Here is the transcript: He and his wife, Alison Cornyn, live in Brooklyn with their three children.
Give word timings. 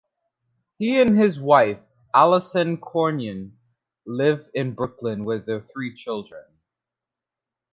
He 0.79 0.99
and 0.99 1.15
his 1.15 1.39
wife, 1.39 1.77
Alison 2.11 2.77
Cornyn, 2.77 3.51
live 4.07 4.49
in 4.55 4.73
Brooklyn 4.73 5.25
with 5.25 5.45
their 5.45 5.61
three 5.61 5.93
children. 5.93 6.43